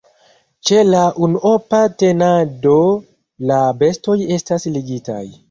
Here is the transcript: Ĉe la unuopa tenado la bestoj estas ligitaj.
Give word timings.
Ĉe 0.69 0.77
la 0.91 1.01
unuopa 1.27 1.81
tenado 2.05 2.73
la 3.53 3.61
bestoj 3.83 4.19
estas 4.39 4.69
ligitaj. 4.81 5.23